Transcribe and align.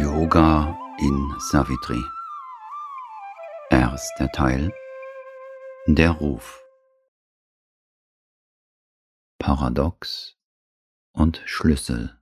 Yoga 0.00 0.78
in 1.00 1.34
Savitri. 1.38 2.02
Erster 3.70 4.32
Teil 4.32 4.72
Der 5.86 6.12
Ruf. 6.12 6.62
Paradox 9.38 10.38
und 11.12 11.42
Schlüssel. 11.44 12.21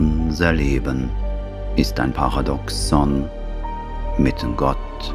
Unser 0.00 0.52
Leben 0.52 1.10
ist 1.76 1.98
ein 1.98 2.12
Paradoxon 2.12 3.28
mit 4.16 4.36
Gott 4.56 5.12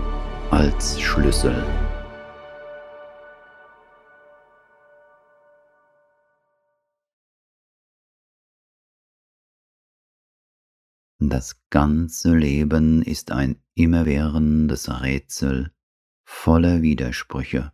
als 0.51 0.99
Schlüssel. 0.99 1.55
Das 11.19 11.55
ganze 11.69 12.35
Leben 12.35 13.03
ist 13.03 13.31
ein 13.31 13.63
immerwährendes 13.75 15.01
Rätsel 15.01 15.71
voller 16.27 16.81
Widersprüche, 16.81 17.71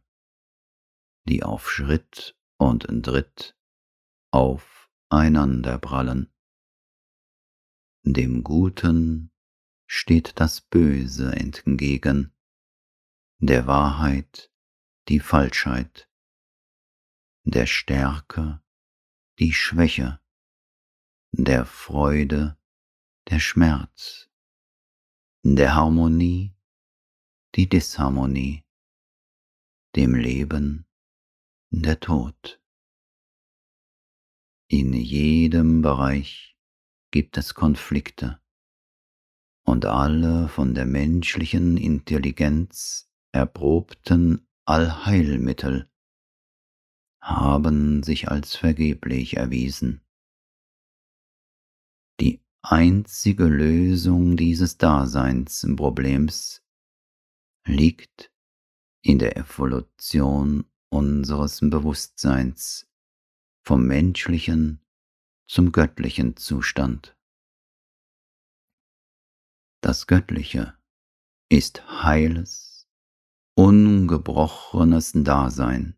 die 1.27 1.41
auf 1.41 1.71
Schritt 1.71 2.37
und 2.59 2.83
Tritt 3.03 3.57
aufeinanderprallen. 4.29 6.31
Dem 8.11 8.43
Guten 8.43 9.31
steht 9.85 10.39
das 10.39 10.61
Böse 10.61 11.31
entgegen, 11.31 12.33
der 13.37 13.67
Wahrheit 13.67 14.51
die 15.09 15.19
Falschheit, 15.19 16.09
der 17.43 17.67
Stärke 17.67 18.63
die 19.37 19.53
Schwäche, 19.53 20.19
der 21.33 21.67
Freude 21.67 22.57
der 23.29 23.39
Schmerz, 23.39 24.31
der 25.43 25.75
Harmonie 25.75 26.55
die 27.53 27.69
Disharmonie, 27.69 28.65
dem 29.95 30.15
Leben 30.15 30.87
der 31.69 31.99
Tod. 31.99 32.59
In 34.67 34.93
jedem 34.93 35.83
Bereich 35.83 36.58
gibt 37.11 37.37
es 37.37 37.53
Konflikte 37.53 38.39
und 39.63 39.85
alle 39.85 40.47
von 40.47 40.73
der 40.73 40.85
menschlichen 40.85 41.77
Intelligenz 41.77 43.09
erprobten 43.31 44.47
Allheilmittel 44.65 45.89
haben 47.21 48.03
sich 48.03 48.29
als 48.29 48.55
vergeblich 48.55 49.37
erwiesen. 49.37 50.01
Die 52.19 52.41
einzige 52.61 53.45
Lösung 53.45 54.37
dieses 54.37 54.77
Daseinsproblems 54.77 56.63
liegt 57.65 58.31
in 59.01 59.19
der 59.19 59.37
Evolution 59.37 60.65
unseres 60.89 61.59
Bewusstseins 61.61 62.87
vom 63.63 63.85
menschlichen 63.85 64.81
zum 65.49 65.71
göttlichen 65.71 66.37
Zustand. 66.37 67.17
Das 69.81 70.05
Göttliche 70.05 70.77
ist 71.49 72.03
heiles, 72.03 72.87
ungebrochenes 73.55 75.13
Dasein, 75.15 75.97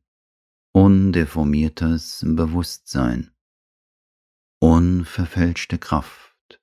undeformiertes 0.73 2.23
Bewusstsein, 2.25 3.35
unverfälschte 4.62 5.78
Kraft, 5.79 6.62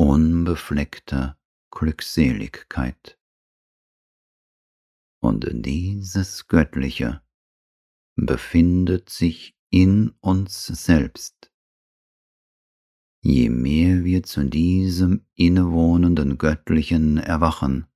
unbefleckte 0.00 1.38
Glückseligkeit. 1.70 3.20
Und 5.20 5.46
dieses 5.52 6.48
Göttliche 6.48 7.22
befindet 8.16 9.10
sich 9.10 9.56
in 9.70 10.10
uns 10.20 10.66
selbst 10.66 11.52
je 13.20 13.50
mehr 13.50 14.04
wir 14.04 14.22
zu 14.22 14.44
diesem 14.44 15.24
innewohnenden 15.34 16.38
Göttlichen 16.38 17.18
erwachen 17.18 17.86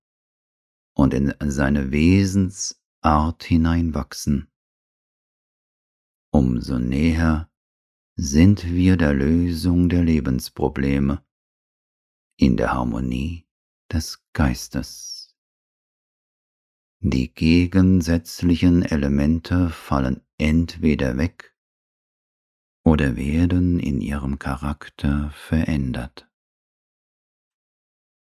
und 0.95 1.15
in 1.15 1.33
seine 1.41 1.93
Wesensart 1.93 3.45
hineinwachsen, 3.45 4.49
umso 6.31 6.79
näher 6.79 7.51
sind 8.17 8.71
wir 8.71 8.97
der 8.97 9.15
Lösung 9.15 9.89
der 9.89 10.03
Lebensprobleme 10.03 11.25
in 12.37 12.57
der 12.57 12.73
Harmonie 12.73 13.47
des 13.91 14.25
Geistes. 14.33 15.35
Die 17.01 17.33
gegensätzlichen 17.33 18.83
Elemente 18.83 19.71
fallen 19.71 20.21
entweder 20.39 21.17
weg 21.17 21.52
oder 22.85 23.17
werden 23.17 23.79
in 23.79 24.01
ihrem 24.01 24.39
Charakter 24.39 25.31
verändert. 25.35 26.29